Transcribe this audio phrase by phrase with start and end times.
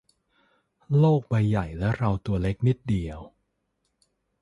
[0.99, 3.19] โลกใบใหญ่และเราตัวเล็กนิดเดียว